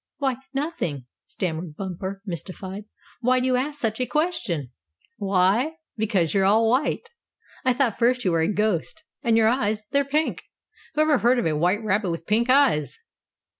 [0.17, 2.85] "Why, nothing," stammered Bumper, mystified.
[3.19, 4.71] "Why do you ask such a question."
[5.17, 5.73] "Why?
[5.95, 7.11] Because you're all white.
[7.63, 9.03] I thought first you were a ghost.
[9.21, 10.41] And your eyes they're pink.
[10.95, 12.97] Whoever heard of a white rabbit with pink eyes?"